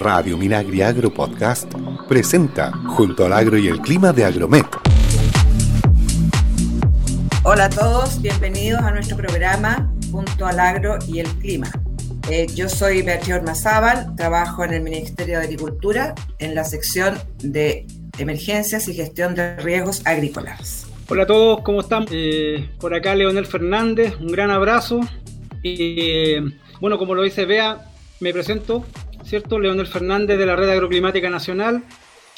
[0.00, 1.70] Radio Minagri Agro Podcast
[2.08, 4.64] presenta Junto al Agro y el Clima de Agromet.
[7.42, 11.70] Hola a todos, bienvenidos a nuestro programa Junto al Agro y el Clima.
[12.30, 17.86] Eh, yo soy Beatriz Ormazábal, trabajo en el Ministerio de Agricultura en la sección de
[18.16, 20.86] emergencias y gestión de riesgos agrícolas.
[21.10, 22.06] Hola a todos, ¿cómo están?
[22.10, 25.00] Eh, por acá Leonel Fernández, un gran abrazo.
[25.62, 26.36] Y
[26.80, 27.86] bueno, como lo dice Bea,
[28.20, 28.86] me presento,
[29.30, 29.60] ¿cierto?
[29.60, 31.84] Leonel Fernández de la Red Agroclimática Nacional.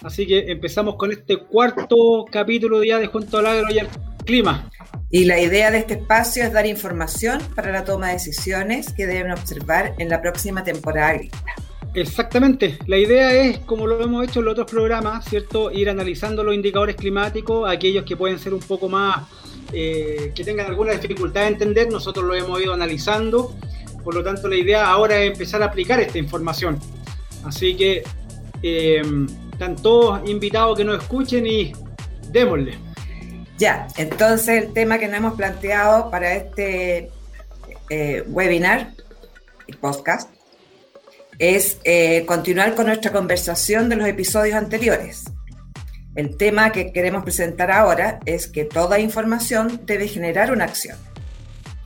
[0.02, 3.88] Así que empezamos con este cuarto capítulo ya de Junto al Agro y al
[4.26, 4.70] Clima.
[5.10, 9.06] Y la idea de este espacio es dar información para la toma de decisiones que
[9.06, 11.54] deben observar en la próxima temporada agrícola.
[11.94, 12.78] Exactamente.
[12.86, 15.70] La idea es, como lo hemos hecho en los otros programas, ¿cierto?
[15.70, 19.26] Ir analizando los indicadores climáticos, aquellos que pueden ser un poco más,
[19.72, 23.54] eh, que tengan alguna dificultad de entender, nosotros lo hemos ido analizando
[24.02, 26.78] por lo tanto, la idea ahora es empezar a aplicar esta información.
[27.44, 28.02] Así que
[28.62, 29.02] eh,
[29.52, 31.72] están todos invitados que nos escuchen y
[32.30, 32.78] démosle.
[33.58, 37.10] Ya, entonces el tema que nos hemos planteado para este
[37.90, 38.94] eh, webinar,
[39.68, 40.30] el podcast,
[41.38, 45.24] es eh, continuar con nuestra conversación de los episodios anteriores.
[46.14, 50.96] El tema que queremos presentar ahora es que toda información debe generar una acción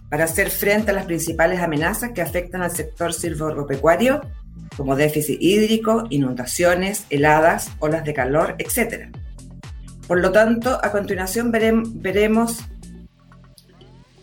[0.09, 4.21] para hacer frente a las principales amenazas que afectan al sector silvopecuario,
[4.77, 9.09] como déficit hídrico, inundaciones, heladas, olas de calor, etc.
[10.07, 12.59] Por lo tanto, a continuación veremos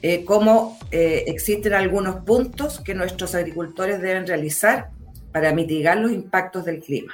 [0.01, 4.89] eh, cómo eh, existen algunos puntos que nuestros agricultores deben realizar
[5.31, 7.13] para mitigar los impactos del clima.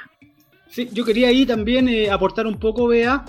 [0.68, 3.24] Sí, yo quería ahí también eh, aportar un poco, Bea,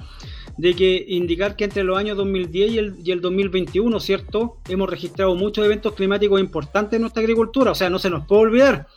[0.57, 4.57] de que indicar que entre los años 2010 y el, y el 2021, ¿cierto?
[4.67, 8.41] Hemos registrado muchos eventos climáticos importantes en nuestra agricultura, o sea, no se nos puede
[8.41, 8.87] olvidar.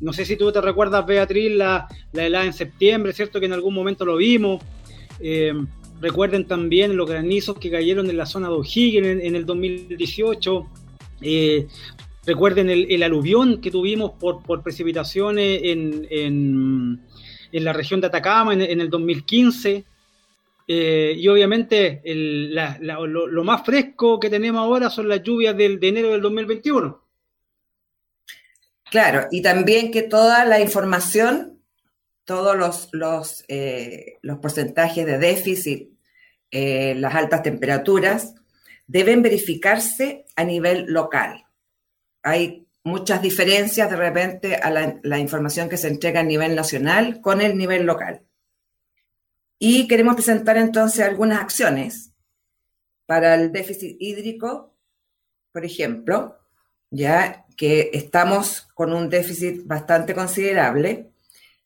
[0.00, 3.38] No sé si tú te recuerdas, Beatriz, la, la helada en septiembre, ¿cierto?
[3.38, 4.62] Que en algún momento lo vimos.
[5.20, 5.54] Eh,
[6.00, 10.66] recuerden también los granizos que cayeron en la zona de O'Higgins en, el 2018.
[11.20, 11.68] Eh,
[12.26, 17.00] recuerden el, aluvión que tuvimos por, por precipitaciones en, en,
[17.52, 19.84] en, la región de Atacama en, en el 2015.
[20.66, 26.10] Eh, y obviamente lo, más fresco que tenemos ahora son las lluvias del, de enero
[26.10, 27.02] del 2021.
[28.90, 31.62] Claro, y también que toda la información,
[32.24, 35.90] todos los, los, eh, los porcentajes de déficit,
[36.50, 38.34] eh, las altas temperaturas,
[38.86, 41.46] deben verificarse a nivel local.
[42.22, 47.40] Hay muchas diferencias de repente a la información que se entrega a nivel nacional con
[47.40, 48.22] el nivel local.
[49.64, 52.12] Y queremos presentar entonces algunas acciones
[53.06, 54.74] para el déficit hídrico,
[55.52, 56.36] por ejemplo,
[56.90, 61.12] ya que estamos con un déficit bastante considerable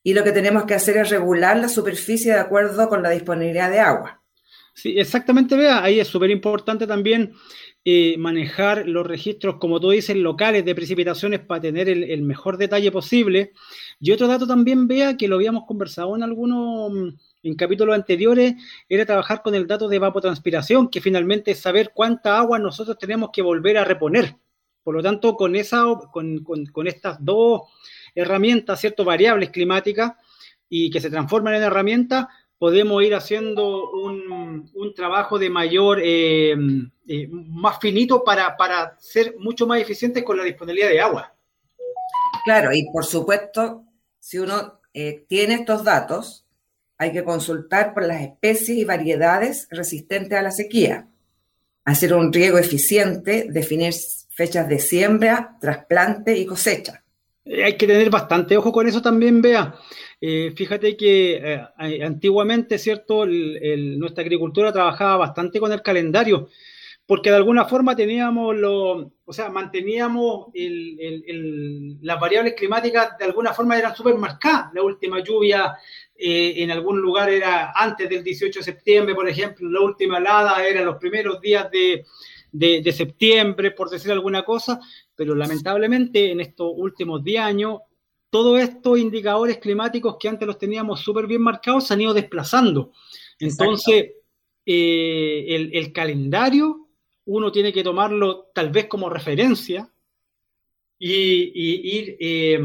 [0.02, 3.70] y lo que tenemos que hacer es regular la superficie de acuerdo con la disponibilidad
[3.70, 4.22] de agua.
[4.74, 7.32] Sí, exactamente, vea, ahí es súper importante también
[7.82, 12.58] eh, manejar los registros, como tú dices, locales de precipitaciones para tener el, el, mejor
[12.58, 13.52] detalle posible.
[13.98, 17.14] Y otro dato también, vea, que lo habíamos conversado en algunos
[17.48, 18.54] en capítulos anteriores
[18.88, 23.30] era trabajar con el dato de evapotranspiración, que finalmente es saber cuánta agua nosotros tenemos
[23.32, 24.36] que volver a reponer.
[24.82, 27.62] Por lo tanto, con, esa, con, con, estas dos
[28.14, 30.12] herramientas, cierto, variables climáticas,
[30.68, 32.26] y que se transforman en herramientas,
[32.58, 36.56] podemos ir haciendo un, un trabajo de mayor, eh,
[37.06, 41.34] eh, más finito para, para ser mucho más eficientes con la disponibilidad de agua.
[42.44, 43.84] Claro, y por supuesto,
[44.18, 46.45] si uno eh, tiene estos datos,
[46.98, 51.08] hay que consultar por las especies y variedades resistentes a la sequía,
[51.84, 53.94] hacer un riego eficiente, definir
[54.30, 57.02] fechas de siembra, trasplante y cosecha.
[57.46, 59.74] Eh, hay que tener bastante ojo con eso también, Vea.
[60.20, 63.24] Eh, fíjate que eh, antiguamente, ¿cierto?
[63.26, 66.48] nuestra agricultura trabajaba bastante con el calendario,
[67.06, 70.48] porque de alguna forma teníamos lo, o sea, manteníamos
[72.00, 74.72] las variables climáticas de alguna forma eran súper marcadas.
[74.74, 75.76] La última lluvia
[76.18, 80.66] eh, en algún lugar era antes del 18 de septiembre, por ejemplo, la última helada
[80.66, 82.04] era los primeros días de,
[82.52, 84.80] de, septiembre, por decir alguna cosa,
[85.14, 87.80] pero lamentablemente en estos últimos 10 años,
[88.30, 92.92] todos estos indicadores climáticos que antes los teníamos súper bien marcados se han ido desplazando.
[93.38, 94.12] Entonces,
[94.64, 96.88] eh, el, el, calendario
[97.26, 99.90] uno tiene que tomarlo tal vez como referencia
[100.98, 102.16] y, y ir...
[102.20, 102.60] Eh,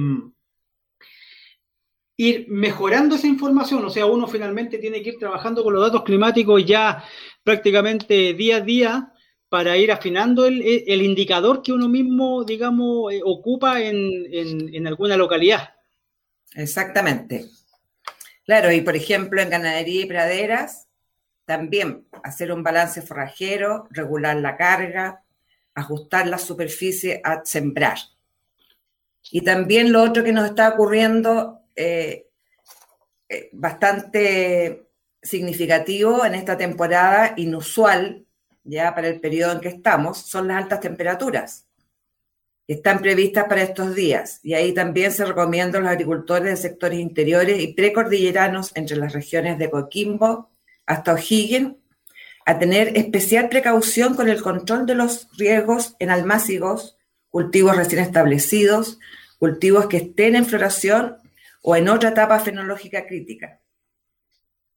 [2.22, 6.04] ir mejorando esa información, o sea, uno finalmente tiene que ir trabajando con los datos
[6.04, 7.04] climáticos ya
[7.44, 9.14] prácticamente día a día
[9.50, 13.98] para ir afinando el, el indicador que uno mismo, digamos, eh, ocupa en,
[14.32, 15.72] en, alguna localidad.
[16.54, 17.48] Exactamente.
[18.46, 20.88] Claro, y por ejemplo en ganadería y praderas,
[21.46, 25.24] también hacer un balance forrajero, regular la carga,
[25.74, 27.98] ajustar la superficie a sembrar.
[29.32, 32.28] Y también lo otro que nos está ocurriendo eh,
[33.30, 34.88] eh, bastante
[35.22, 38.26] significativo en esta temporada, inusual
[38.64, 41.68] ya para el periodo en que estamos, son las altas temperaturas
[42.68, 44.40] que están previstas para estos días.
[44.44, 49.14] Y ahí también se recomienda a los agricultores de sectores interiores y precordilleranos entre las
[49.14, 50.50] regiones de Coquimbo
[50.86, 51.76] hasta O'Higgins
[52.46, 56.98] a tener especial precaución con el control de los riesgos en almácigos,
[57.30, 59.00] cultivos recién establecidos,
[59.38, 61.18] cultivos que estén en floración
[61.62, 63.62] o en otra etapa fenológica crítica.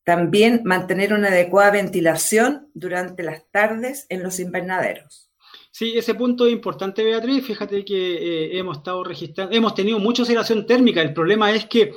[0.04, 5.30] También mantener una adecuada ventilación durante las tardes en los invernaderos.
[5.70, 7.44] Sí, ese punto es importante, Beatriz.
[7.44, 11.00] Fíjate que eh, hemos estado registrando, hemos tenido mucha oscilación térmica.
[11.00, 11.94] El problema es que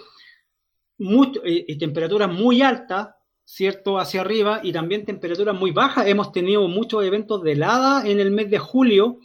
[1.44, 3.10] eh, temperaturas muy altas,
[3.44, 4.00] ¿cierto?
[4.00, 6.07] Hacia arriba y también temperaturas muy bajas.
[6.07, 9.19] Hemos tenido muchos eventos de helada en el mes de julio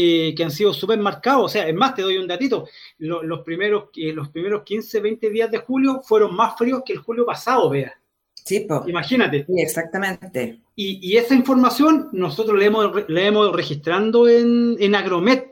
[0.00, 1.46] eh, que han sido súper marcados.
[1.46, 2.68] O sea, es más, te doy un datito.
[2.98, 7.26] los, primeros, los primeros 15, 20 días de julio fueron más fríos que el julio
[7.26, 8.00] pasado, vea.
[8.44, 9.44] Sí, Imagínate.
[9.44, 10.60] Sí, exactamente.
[10.76, 15.48] Y, esa información nosotros la hemos, la hemos registrando en, en Agromet.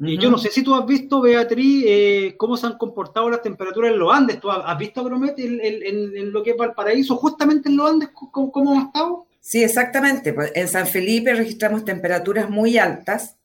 [0.00, 3.40] Y yo no sé si tú has visto, Beatriz, eh, cómo se han comportado las
[3.40, 4.38] temperaturas en los Andes.
[4.38, 8.78] ¿Tú has, visto Agromet en, lo que es Valparaíso, justamente en los Andes, cómo, cómo
[8.78, 9.26] ha estado?
[9.40, 10.34] Sí, exactamente.
[10.34, 13.37] Pues, en San Felipe registramos temperaturas muy altas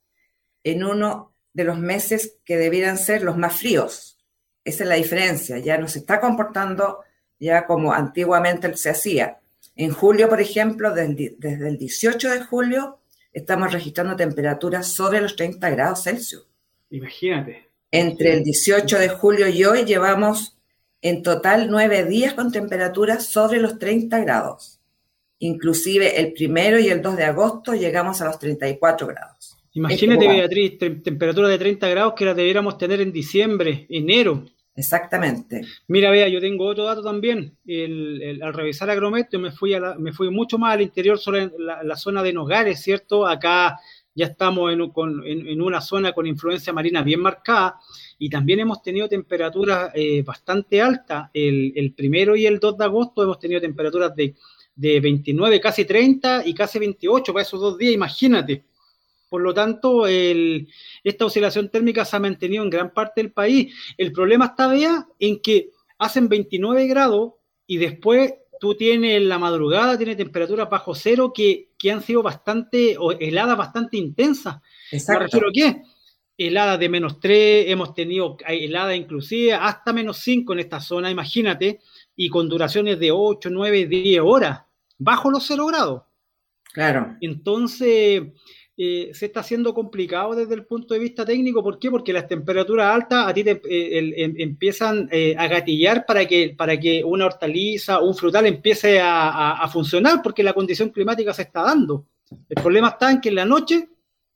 [0.64, 4.18] en uno de los meses que debieran ser los más fríos.
[4.66, 5.58] Esa es la diferencia.
[5.60, 7.00] Ya nos está comportando
[7.40, 9.40] ya como antiguamente se hacía.
[9.76, 13.00] En julio, por ejemplo, desde, el 18 de julio,
[13.32, 16.48] estamos registrando temperaturas sobre los 30 grados Celsius.
[16.90, 17.70] Imagínate.
[17.92, 20.58] Entre el 18 de julio y hoy llevamos
[21.02, 24.80] en total nueve días con temperaturas sobre los 30 grados.
[25.40, 29.53] Inclusive el primero y el 2 de agosto llegamos a los 34 grados.
[29.74, 34.46] Imagínate, Beatriz, temperatura de 30 grados que la debiéramos tener en diciembre, enero.
[34.76, 35.62] Exactamente.
[35.88, 37.58] Mira, vea, yo tengo otro dato también.
[38.42, 42.34] al revisar Agromet, me fui, me fui mucho más al interior, sobre la, zona de
[42.34, 43.26] Nogales, ¿cierto?
[43.26, 43.80] Acá
[44.16, 47.80] ya estamos en, una zona con influencia marina bien marcada
[48.20, 51.30] y también hemos tenido temperaturas eh, bastante altas.
[51.34, 54.36] El, primero y el 2 de agosto hemos tenido temperaturas de,
[54.76, 58.64] de 29, casi 30 y casi 28 para esos dos días, imagínate.
[59.34, 63.74] Por lo tanto, esta oscilación térmica se ha mantenido en gran parte del país.
[63.98, 67.34] El problema está, vea, en que hacen 29 grados
[67.66, 72.96] y después tú tienes en la madrugada, tienes temperaturas bajo cero que, han sido bastante,
[73.00, 74.58] o heladas bastante intensas.
[74.92, 75.26] Exacto.
[75.32, 75.82] ¿Pero qué?
[76.38, 81.80] Heladas de menos 3, hemos tenido heladas inclusive hasta menos 5 en esta zona, imagínate,
[82.16, 84.62] y con duraciones de 8, 9, 10 horas,
[85.00, 86.04] bajo los 0 grados.
[86.72, 87.18] Claro.
[87.20, 88.22] Entonces,
[88.76, 91.62] eh, se está haciendo complicado desde el punto de vista técnico.
[91.62, 91.92] ¿Por qué?
[91.92, 96.56] Porque las temperaturas altas a ti te, eh, em, empiezan eh, a gatillar para que,
[96.58, 101.62] para que una hortaliza un frutal empiece a, funcionar, porque la condición climática se está
[101.62, 102.08] dando.
[102.50, 103.90] El problema está en que en la noche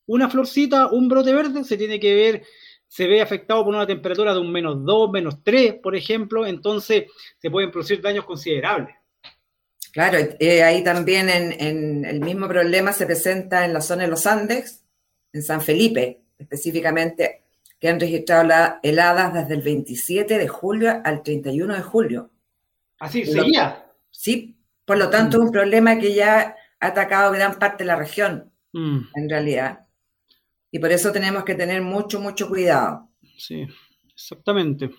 [0.06, 2.44] una florcita, un brote verde, se tiene que ver,
[2.88, 7.06] se ve afectado por una temperatura de un menos 2, menos 3, por ejemplo, entonces
[7.38, 8.96] se pueden producir daños considerables.
[9.92, 14.26] Claro, eh, ahí también en, el mismo problema se presenta en la zona de los
[14.28, 14.84] Andes,
[15.34, 17.44] en San Felipe específicamente,
[17.80, 22.32] que han registrado heladas desde el 27 de julio al 31 de julio.
[23.00, 23.86] ¿Así sería?
[24.10, 27.96] Sí, por lo tanto es un problema que ya ha atacado gran parte de la
[27.96, 29.00] región, mm.
[29.16, 29.88] en realidad.
[30.72, 33.10] Y por eso tenemos que tener mucho, mucho cuidado.
[33.38, 33.68] Sí,
[34.14, 34.90] exactamente.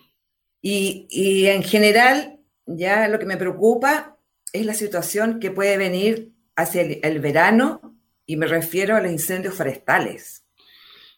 [0.61, 4.18] Y, y en general, ya lo que me preocupa
[4.53, 9.55] es la situación que puede venir hacia el, verano y me refiero a los incendios
[9.55, 10.45] forestales.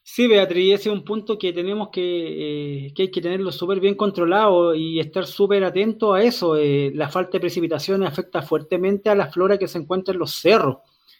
[0.03, 3.79] Sí, Beatriz, ese es un punto que tenemos que, eh, que hay que tenerlo súper
[3.79, 6.57] bien controlado y estar súper atento a eso.
[6.57, 10.35] Eh, la falta de precipitaciones afecta fuertemente a la flora que se encuentra en los
[10.35, 10.77] cerros,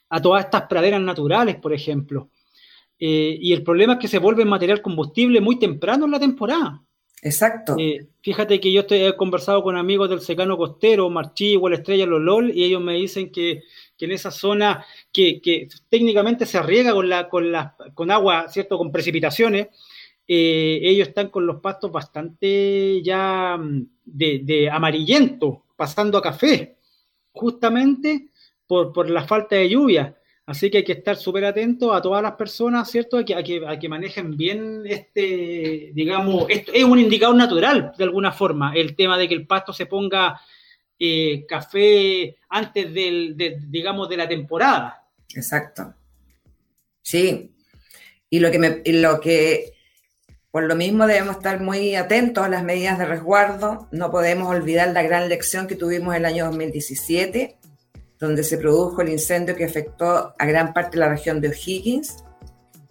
[0.09, 2.29] a todas estas praderas naturales, por ejemplo.
[2.99, 6.83] Eh, y el problema es que se vuelve material combustible muy temprano en la temporada.
[7.21, 7.75] Exacto.
[7.77, 12.51] Eh, fíjate que yo he conversado con amigos del secano costero, Marchí, Igual Estrella, Lolol,
[12.51, 13.63] y ellos me dicen que,
[13.99, 18.79] en esa zona que, técnicamente se riega con, la, con, la, con agua, ¿cierto?
[18.79, 19.67] Con precipitaciones,
[20.27, 26.77] eh, ellos están con los pastos bastante ya mm, de, amarillento, pasando a café,
[27.31, 28.29] justamente
[28.65, 30.17] por, por la falta de lluvia.
[30.45, 33.17] Así que hay que estar súper atentos a todas las personas, ¿cierto?
[33.17, 37.93] A que, a que, a que manejen bien este, digamos, esto es un indicador natural
[37.97, 40.41] de alguna forma, el tema de que el pasto se ponga
[40.99, 45.07] eh, café antes del, de, digamos, de la temporada.
[45.33, 45.93] Exacto.
[47.01, 47.55] Sí.
[48.29, 49.73] Y lo que, me, y lo que
[50.51, 53.87] por lo mismo debemos estar muy atentos a las medidas de resguardo.
[53.91, 57.57] No podemos olvidar la gran lección que tuvimos el año 2017,
[58.21, 62.23] donde se produjo el incendio que afectó a gran parte de la región de O'Higgins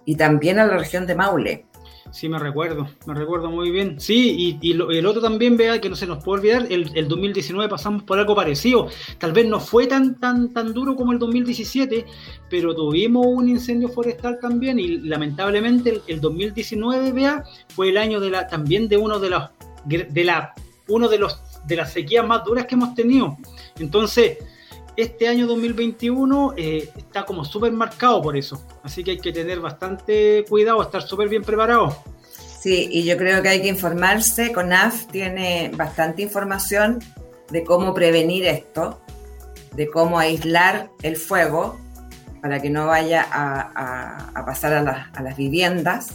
[0.04, 1.66] y también a la región de Maule.
[2.10, 4.00] Sí, me recuerdo, me recuerdo muy bien.
[4.00, 7.70] Sí, y, el otro también, vea que no se nos puede olvidar, el, el, 2019
[7.70, 8.88] pasamos por algo parecido.
[9.18, 12.04] Tal vez no fue tan, tan, tan duro como el 2017,
[12.48, 18.30] pero tuvimos un incendio forestal también y lamentablemente el, 2019, vea, fue el año de
[18.30, 19.44] la, también de uno de los,
[19.84, 20.52] de la,
[20.88, 23.36] uno de los, de las sequías más duras que hemos tenido.
[23.78, 24.38] Entonces,
[24.96, 28.64] este año 2021 eh, está como súper marcado por eso.
[28.82, 31.96] Así que hay que tener bastante cuidado, estar súper bien preparado.
[32.60, 34.52] Sí, y yo creo que hay que informarse.
[34.52, 36.98] CONAF tiene bastante información
[37.50, 39.00] de cómo prevenir esto,
[39.72, 41.78] de cómo aislar el fuego
[42.42, 46.08] para que no vaya a, pasar a, las viviendas.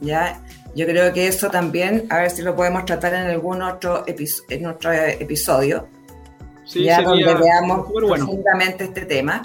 [0.00, 0.42] ¿ya?
[0.74, 4.66] Yo creo que eso también, a ver si lo podemos tratar en algún otro, en
[4.66, 5.88] otro episodio
[6.74, 9.42] ya donde veamos profundamente este tema.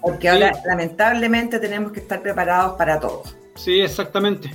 [0.00, 3.22] Porque ahora, lamentablemente, tenemos que estar preparados para todo.
[3.54, 4.50] Sí, exactamente.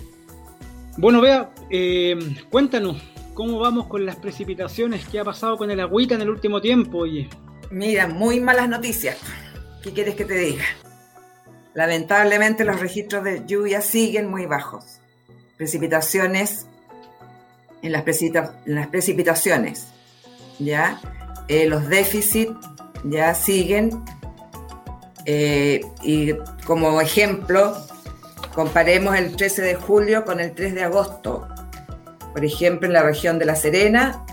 [0.97, 2.17] Bueno, vea, eh,
[2.49, 3.01] cuéntanos,
[3.33, 5.05] ¿cómo vamos con las precipitaciones?
[5.07, 6.99] ¿Qué ha pasado con el agüita en el último tiempo?
[6.99, 7.29] Oye?
[7.69, 9.17] Mira, muy malas noticias.
[9.81, 10.63] ¿Qué quieres que te diga?
[11.73, 14.99] Lamentablemente los registros de lluvia siguen muy bajos.
[15.57, 16.65] Precipitaciones
[17.81, 19.89] en las, en las precipitaciones,
[20.57, 20.99] ¿ya?
[21.47, 22.53] Eh, los déficits
[23.03, 24.03] ya siguen.
[25.25, 26.33] Eh, y
[26.65, 27.75] como ejemplo,
[28.53, 31.47] comparemos el 13 de julio con el 3 de agosto.
[32.33, 34.25] Por ejemplo, en la región de La Serena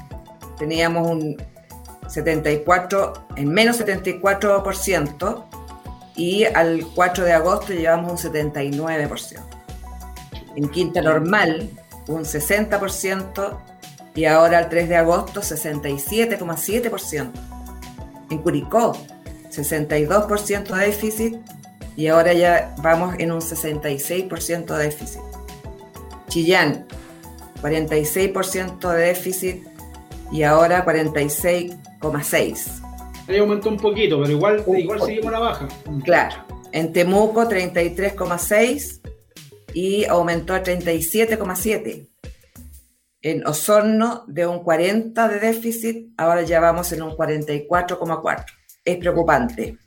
[0.58, 1.36] teníamos un
[2.08, 5.44] 74, en menos 74%,
[6.14, 9.40] y al 4 de agosto llevamos un 79%.
[10.56, 11.70] En Quinta Normal,
[12.08, 13.58] un 60%,
[14.14, 17.30] y ahora el 3 de agosto 67,7%.
[18.30, 18.96] En Curicó
[19.50, 21.36] 62% de déficit
[21.96, 25.20] y ahora ya vamos en un 66% de déficit.
[26.28, 26.86] Chillán
[27.60, 29.66] 46% de déficit
[30.30, 32.82] y ahora 46,6%.
[33.28, 35.68] Ahí aumentó un poquito, pero igual, igual seguimos la baja.
[36.04, 36.44] Claro.
[36.72, 39.00] En Temuco 33,6
[39.74, 42.08] y aumentó a 37,7
[43.22, 48.44] en Osorno de un 40 de déficit, ahora ya vamos en un 44,4.
[48.84, 49.78] Es preocupante.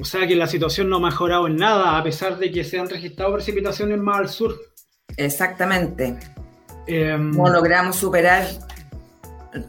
[0.00, 2.78] O sea que la situación no ha mejorado en nada, a pesar de que se
[2.78, 4.54] han registrado precipitaciones más al sur.
[5.16, 6.16] Exactamente.
[6.86, 8.46] Em, no logramos superar,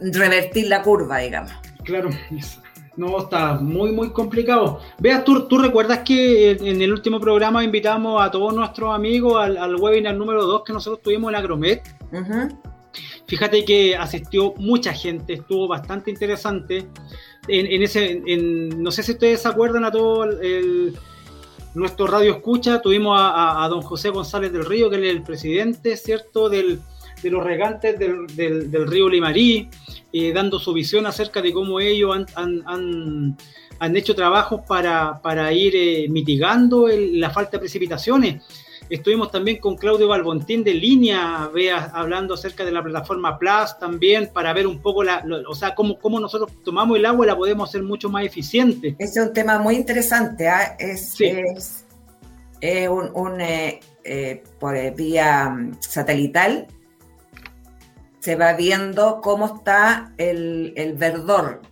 [0.00, 1.52] revertir la curva, digamos.
[1.82, 2.10] Claro,
[2.96, 4.80] no, está muy, muy complicado.
[4.98, 9.56] Veas, ¿tú, tú recuerdas que en el último programa invitamos a todos nuestros amigos al,
[9.56, 11.99] al webinar número 2 que nosotros tuvimos en Agromet?
[13.26, 16.88] Fíjate que asistió mucha gente, estuvo bastante interesante.
[17.46, 18.20] En, ese,
[18.76, 20.96] no sé si ustedes se acuerdan a todo el,
[21.74, 26.48] nuestro radio escucha, tuvimos a, don José González del Río, que es el presidente, ¿cierto?,
[26.48, 26.80] del,
[27.22, 28.26] de los regantes del,
[28.70, 29.68] del, río Limarí,
[30.12, 33.36] eh, dando su visión acerca de cómo ellos han, han,
[33.78, 38.42] han, hecho trabajos para, para ir eh, mitigando la falta de precipitaciones.
[38.90, 44.30] Estuvimos también con Claudio Balbontín de línea, vea, hablando acerca de la plataforma Plus también,
[44.32, 47.36] para ver un poco la, o sea, cómo, cómo, nosotros tomamos el agua y la
[47.36, 48.96] podemos hacer mucho más eficiente.
[48.98, 50.76] Ese es un tema muy interesante, ¿ah?
[50.76, 51.86] es, es,
[52.88, 56.66] un, eh, eh, por vía mm, satelital,
[58.18, 61.62] se va viendo cómo está el, el verdor.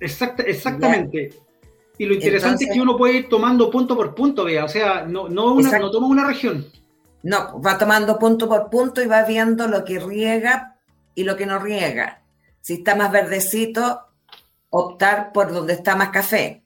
[0.00, 1.30] Exacta, exactamente.
[1.98, 5.04] Y lo interesante es que uno puede ir tomando punto por punto, vea, o sea,
[5.04, 6.64] no, no, una, no toma una región.
[7.24, 10.76] No, va tomando punto por punto y va viendo lo que riega
[11.14, 12.22] y lo que no riega.
[12.60, 14.00] Si está más verdecito,
[14.70, 16.62] optar por donde está más café.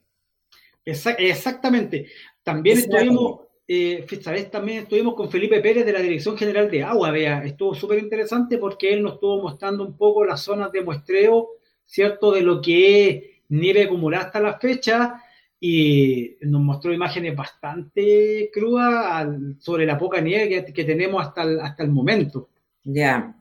[0.85, 2.09] exactamente.
[2.43, 4.07] También estuvimos, eh,
[4.51, 8.59] también estuvimos con Felipe Pérez de la Dirección General de Agua, vea, estuvo súper interesante
[8.59, 11.51] porque él nos estuvo mostrando un poco las zonas de muestreo,
[11.87, 12.33] ¿cierto?
[12.33, 15.22] De lo que es nieve acumulada hasta la fecha
[15.64, 19.28] y nos mostró imágenes bastante crudas
[19.61, 22.50] sobre la poca nieve que, tenemos hasta el, hasta el momento.
[22.83, 23.37] Ya.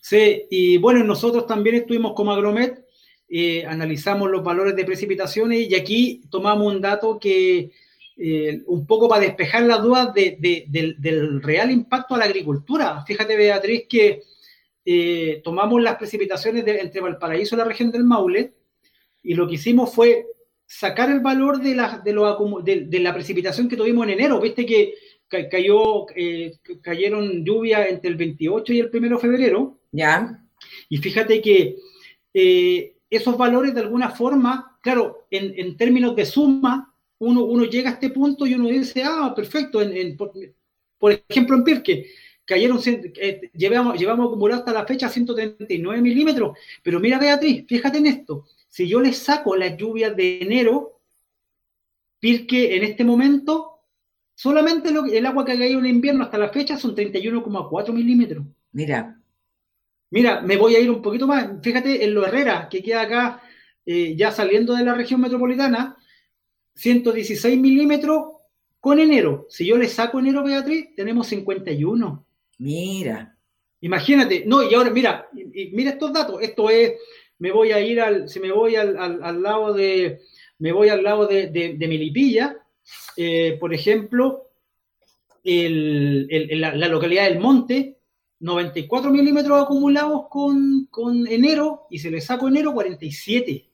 [0.00, 2.88] Sí, y bueno, nosotros también estuvimos como Agromet
[3.28, 7.70] eh, analizamos los valores de precipitaciones y aquí tomamos un dato que
[8.16, 13.04] eh, un poco para despejar las dudas del, real impacto a la agricultura.
[13.06, 14.22] Fíjate, Beatriz, que
[14.86, 18.54] eh, tomamos las precipitaciones entre Valparaíso y la región del Maule
[19.22, 20.24] y lo que hicimos fue
[20.68, 24.38] sacar el valor de la, de, la precipitación que tuvimos en enero.
[24.40, 24.94] Viste que
[25.50, 26.06] cayó,
[26.82, 29.78] cayeron lluvias entre el 28 y el 1 de febrero.
[29.90, 30.44] Ya.
[30.90, 31.76] Y fíjate que
[33.10, 38.10] esos valores de alguna forma, claro, en, términos de suma, uno, uno, llega a este
[38.10, 42.10] punto y uno dice, ah, perfecto, en, por, ejemplo en Pirque,
[42.44, 48.06] cayeron, eh, llevamos, llevamos acumulado hasta la fecha 139 milímetros, pero mira Beatriz, fíjate en
[48.06, 51.00] esto, si yo le saco las lluvias de enero,
[52.20, 53.80] Pirque en este momento,
[54.34, 58.44] solamente lo, el agua que ha caído en invierno hasta la fecha son 31,4 milímetros.
[58.72, 59.20] Mira.
[60.10, 61.48] Mira, me voy a ir un poquito más.
[61.62, 63.42] Fíjate en lo Herrera, que queda acá,
[63.84, 65.96] eh, ya saliendo de la región metropolitana,
[66.74, 68.32] 116 milímetros
[68.80, 69.46] con enero.
[69.48, 72.26] Si yo le saco enero, Beatriz, tenemos 51.
[72.58, 73.36] Mira.
[73.80, 75.28] Imagínate, no, y ahora mira,
[75.72, 76.42] mira estos datos.
[76.42, 76.94] Esto es,
[77.38, 78.94] me voy a ir al, si me voy al,
[79.42, 80.20] lado de,
[80.58, 82.56] me voy al lado de, de, Milipilla,
[83.16, 84.50] eh, por ejemplo,
[85.44, 87.98] la localidad del Monte,
[88.40, 93.64] 94 milímetros acumulados con, enero y se le saco enero 47.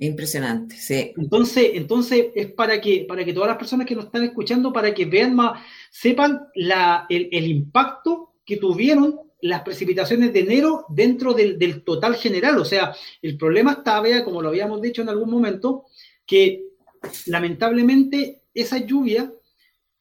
[0.00, 1.12] Impresionante, sí.
[1.16, 4.92] Entonces, entonces es para que, para que todas las personas que nos están escuchando, para
[4.92, 11.58] que vean más, sepan la, el, impacto que tuvieron las precipitaciones de enero dentro del,
[11.58, 12.56] del, total general.
[12.58, 15.84] O sea, el problema está, vea, como lo habíamos dicho en algún momento,
[16.24, 16.64] que
[17.26, 19.30] lamentablemente esa lluvia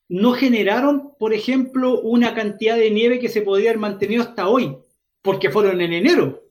[0.08, 4.78] no generaron, por ejemplo, una cantidad de nieve que se podría haber mantenido hasta hoy,
[5.22, 6.44] porque fueron en enero.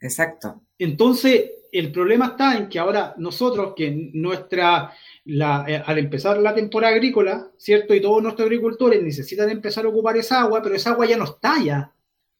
[0.00, 0.62] Exacto.
[0.78, 4.94] Entonces, el problema está en que ahora nosotros, que nuestra,
[5.24, 7.94] eh, al empezar la temporada agrícola, ¿cierto?
[7.94, 11.24] Y todos nuestros agricultores necesitan empezar a ocupar esa agua, pero esa agua ya no
[11.24, 11.92] está ya.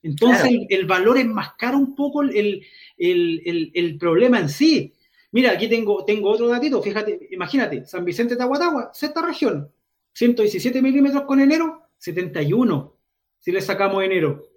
[0.03, 2.67] Entonces, el, valor enmascara un poco el,
[2.99, 4.93] el, problema en sí.
[5.30, 9.71] Mira, aquí tengo, tengo otro datito, fíjate, imagínate, San Vicente de Aguatagua, sexta región,
[10.13, 12.97] 117 milímetros con enero, 71,
[13.39, 14.52] si le sacamos enero.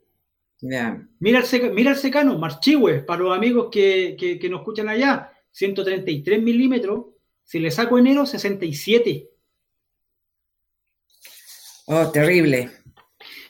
[0.62, 6.42] Mira, el mira el secano, Marchihue, para los amigos que, que, nos escuchan allá, 133
[6.42, 7.06] milímetros,
[7.46, 9.30] si le saco enero, 67.
[11.88, 12.72] Oh, terrible.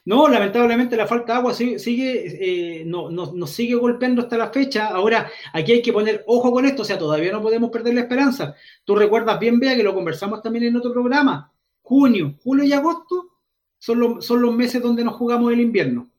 [0.05, 4.51] No, lamentablemente la falta de agua sigue, sigue eh, no, nos sigue golpeando hasta la
[4.51, 4.89] fecha.
[4.89, 8.01] Ahora, aquí hay que poner ojo con esto, o sea, todavía no podemos perder la
[8.01, 8.53] esperanza.
[8.84, 11.51] Tú recuerdas bien, Bea, que lo conversamos también en otro programa
[11.86, 13.29] junio, julio y agosto
[13.77, 16.10] son los meses donde nos jugamos el invierno.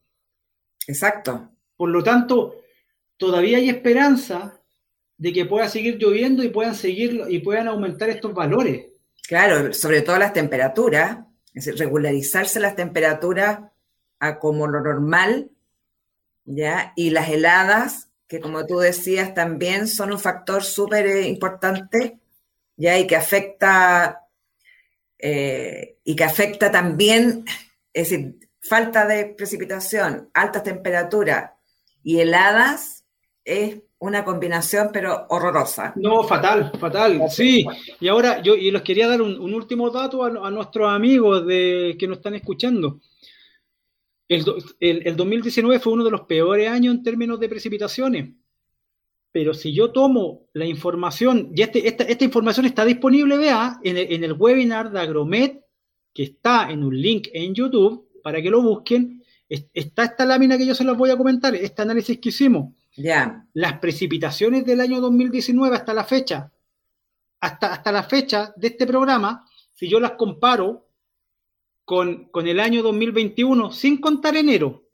[0.87, 1.49] Exacto.
[1.77, 2.55] Por lo tanto,
[3.17, 4.61] todavía hay esperanza
[5.19, 8.87] de que pueda seguir lloviendo y puedan seguir y puedan aumentar estos valores.
[9.27, 11.19] Claro, sobre todo las temperaturas,
[11.55, 13.61] es decir, regularizarse las temperaturas
[14.19, 15.51] a como lo normal,
[16.45, 16.93] ¿ya?
[16.97, 22.19] Y las heladas, que como tú decías, también son un factor súper eh, importante,
[22.77, 22.99] ¿ya?
[22.99, 24.27] Y que afecta
[25.19, 27.45] eh, y que afecta también,
[27.93, 31.53] es decir, falta de precipitación, altas temperaturas
[32.03, 33.05] y heladas,
[33.45, 35.93] es una combinación pero horrorosa.
[35.97, 37.67] No, fatal, fatal, sí.
[38.01, 42.07] Y ahora yo y les quería dar un, último dato a, nuestros amigos de, que
[42.07, 43.01] nos están escuchando.
[44.29, 44.45] El,
[44.81, 48.31] el 2019 fue uno de los peores años en términos de precipitaciones
[49.37, 54.33] pero si yo tomo la información, y este, esta, información está disponible, vea, en el,
[54.33, 55.63] webinar de Agromet,
[56.15, 60.65] que está en un link en YouTube, para que lo busquen, está esta lámina que
[60.65, 62.73] yo se las voy a comentar, este análisis que hicimos.
[62.97, 63.47] Ya.
[63.53, 66.53] Las precipitaciones del año 2019 hasta la fecha,
[67.41, 70.89] hasta, hasta la fecha de este programa, si yo las comparo
[71.85, 74.89] con, con el año 2021, sin contar enero,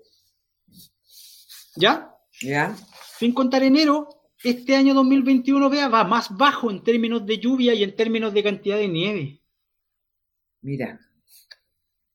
[1.76, 2.14] ¿ya?
[2.40, 2.76] Ya.
[3.18, 4.08] Sin contar enero,
[4.42, 8.42] este año 2021 vea, va más bajo en términos de lluvia y en términos de
[8.42, 9.42] cantidad de nieve.
[10.60, 11.00] Mira.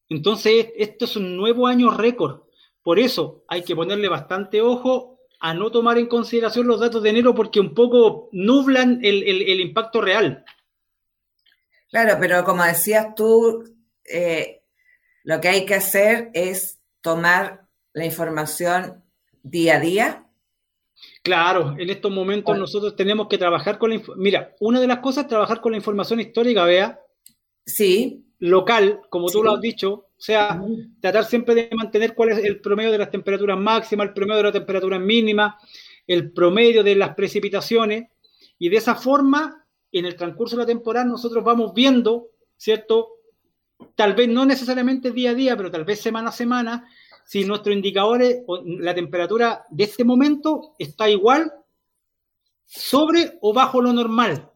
[0.10, 2.44] Entonces, esto es un nuevo año récord.
[2.82, 7.10] Por eso hay que ponerle bastante ojo a no tomar en consideración los datos de
[7.10, 10.44] enero porque un poco nublan el, impacto real.
[11.90, 13.64] Claro, pero como decías tú,
[14.04, 14.64] eh,
[15.24, 19.04] lo que hay que hacer es tomar la información
[19.44, 20.28] día a día
[21.22, 25.24] Claro, en estos momentos nosotros tenemos que trabajar con la Mira, una de las cosas
[25.24, 27.00] es trabajar con la información histórica, vea.
[27.66, 28.24] Sí.
[28.40, 30.60] Local, como tú lo has dicho, o sea,
[31.00, 34.44] tratar siempre de mantener cuál es el promedio de las temperaturas máximas, el promedio de
[34.44, 35.56] las temperaturas mínimas,
[36.08, 38.10] el promedio de las precipitaciones
[38.58, 43.10] y de esa forma, en el transcurso de la temporada, nosotros vamos viendo, ¿cierto?
[43.96, 46.90] Tal vez no necesariamente día a día, pero tal vez semana a semana,
[47.24, 51.54] si nuestros indicadores, la temperatura de este momento está igual,
[52.66, 54.50] sobre o bajo lo normal.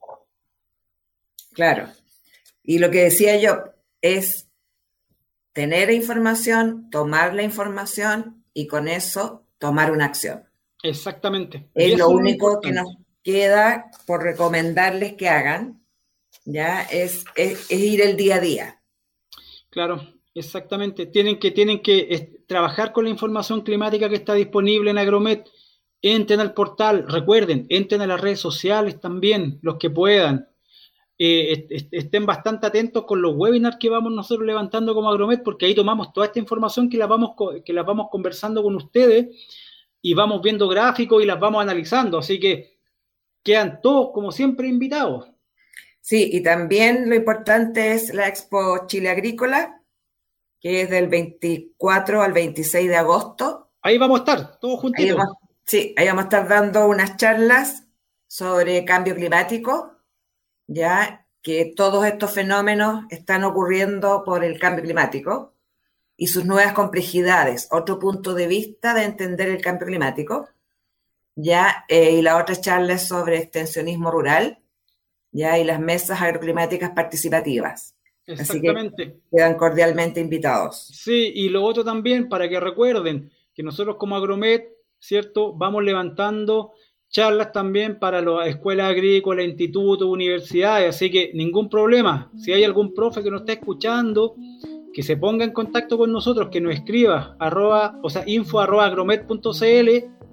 [1.54, 1.88] Claro.
[2.64, 3.64] Y lo que decía yo
[4.02, 4.51] es
[5.54, 10.44] tener información, tomar la información y con eso tomar una acción.
[10.84, 11.70] Exactamente.
[11.74, 12.88] Es lo único que nos
[13.24, 15.86] queda por recomendarles que hagan,
[16.46, 18.82] ya es, es, ir el día a día.
[19.70, 20.02] Claro,
[20.34, 21.06] exactamente.
[21.06, 25.48] Tienen que, tienen que trabajar con la información climática que está disponible en Agromet.
[26.02, 30.51] Entren al portal, recuerden, entren a las redes sociales también, los que puedan.
[31.24, 35.76] Eh, estén bastante atentos con los webinars que vamos nosotros levantando como Agromet, porque ahí
[35.76, 39.28] tomamos toda esta información que la vamos, que la vamos conversando con ustedes
[40.02, 42.18] y vamos viendo gráficos y las vamos analizando.
[42.18, 42.80] Así que
[43.44, 45.30] quedan todos, como siempre, invitados.
[46.00, 49.84] Sí, y también lo importante es la Expo Chile Agrícola,
[50.60, 53.70] que es del 24 al 26 de agosto.
[53.84, 55.06] Ahí vamos a estar, todos juntos.
[55.66, 57.86] sí, ahí vamos a estar dando unas charlas
[58.26, 60.01] sobre cambio climático,
[60.74, 65.54] ya que todos estos fenómenos están ocurriendo por el cambio climático
[66.16, 70.48] y sus nuevas complejidades, otro punto de vista de entender el cambio climático,
[71.36, 74.60] ya, eh, y la otra charla es sobre extensionismo rural,
[75.32, 77.96] ya, y las mesas agroclimáticas participativas.
[78.28, 79.04] Exactamente.
[79.04, 80.88] Así que quedan cordialmente invitados.
[80.94, 85.54] Sí, y lo otro también, para que recuerden que nosotros como Agromet, ¿cierto?
[85.54, 86.74] Vamos levantando
[87.12, 92.32] charlas también para las escuelas agrícolas, institutos, universidades, así que ningún problema.
[92.38, 94.36] Si hay algún profe que nos está escuchando,
[94.94, 98.60] que se ponga en contacto con nosotros, que nos escriba, arroba, o sea, info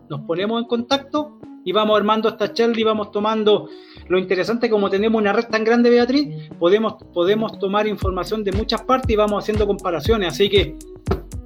[0.09, 3.69] nos ponemos en contacto y vamos armando esta charla y vamos tomando
[4.09, 4.71] lo interesante.
[4.71, 9.17] Como tenemos una red tan grande Beatriz podemos podemos tomar información de muchas partes y
[9.17, 10.33] vamos haciendo comparaciones.
[10.33, 10.77] Así que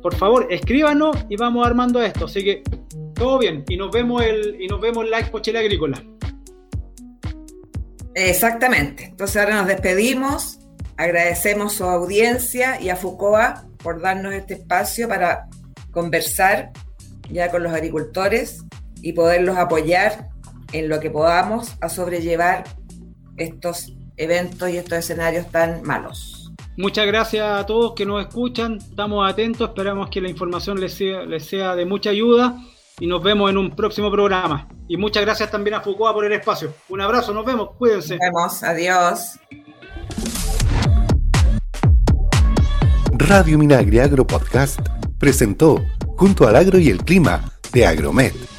[0.01, 2.27] por favor escríbanos y vamos armando esto.
[2.27, 2.63] Así que
[3.23, 6.03] todo bien y nos vemos el y nos vemos en la Expo Chile Agrícola.
[8.15, 9.05] Exactamente.
[9.05, 10.59] Entonces ahora nos despedimos.
[10.97, 15.47] Agradecemos su audiencia y a FUCOA por darnos este espacio para
[15.93, 16.73] conversar
[17.31, 18.65] ya con los agricultores
[19.01, 20.29] y poderlos apoyar
[20.73, 22.65] en lo que podamos a sobrellevar
[23.37, 26.53] estos eventos y estos escenarios tan malos.
[26.77, 31.23] Muchas gracias a todos que nos escuchan, estamos atentos, esperamos que la información les sea,
[31.23, 32.59] les sea de mucha ayuda
[33.03, 34.69] y nos vemos en un próximo programa.
[34.87, 36.73] Y muchas gracias también a FUCOA por el espacio.
[36.89, 38.17] Un abrazo, nos vemos, cuídense.
[38.17, 39.41] Nos vemos, adiós.
[43.11, 44.79] Radio Minagri Agro Podcast
[45.19, 45.85] presentó
[46.17, 48.52] Junto al Agro y el Clima de Agromet